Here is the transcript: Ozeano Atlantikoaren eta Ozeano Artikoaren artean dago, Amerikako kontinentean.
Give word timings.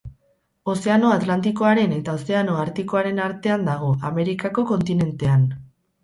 Ozeano 0.71 1.09
Atlantikoaren 1.15 1.91
eta 1.97 2.15
Ozeano 2.19 2.55
Artikoaren 2.61 3.21
artean 3.25 3.67
dago, 3.71 3.91
Amerikako 4.09 4.65
kontinentean. 4.71 5.45